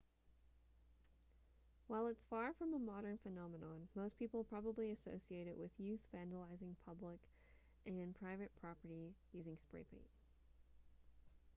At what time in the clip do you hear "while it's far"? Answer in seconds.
1.85-2.53